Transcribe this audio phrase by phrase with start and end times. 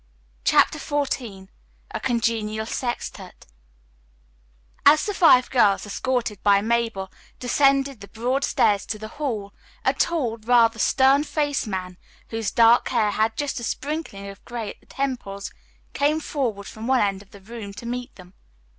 [0.43, 1.49] CHAPTER XIV
[1.91, 3.45] A CONGENIAL SEXTETTE
[4.83, 9.53] As the five girls, escorted by Mabel, descended the broad stairs to the hall,
[9.85, 11.97] a tall, rather stern faced man,
[12.29, 15.51] whose dark hair had just a sprinkling of gray at the temples,
[15.93, 18.33] came forward from one end of the room to meet them.